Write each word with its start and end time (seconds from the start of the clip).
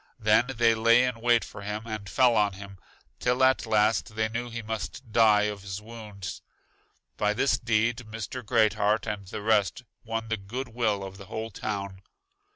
Then 0.17 0.47
they 0.55 0.73
lay 0.73 1.03
in 1.03 1.21
wait 1.21 1.45
for 1.45 1.61
him, 1.61 1.83
and 1.85 2.09
fell 2.09 2.35
on 2.35 2.53
him, 2.53 2.79
till 3.19 3.43
at 3.43 3.67
last 3.67 4.15
they 4.15 4.29
knew 4.29 4.49
he 4.49 4.63
must 4.63 5.11
die 5.11 5.43
of 5.43 5.61
his 5.61 5.79
wounds. 5.79 6.41
By 7.17 7.35
this 7.35 7.59
deed 7.59 7.97
Mr. 7.97 8.43
Great 8.43 8.73
heart 8.73 9.05
and 9.05 9.27
the 9.27 9.43
rest 9.43 9.83
won 10.03 10.27
the 10.29 10.37
good 10.37 10.69
will 10.69 11.03
of 11.03 11.17
the 11.19 11.25
whole 11.27 11.51
town. 11.51 12.01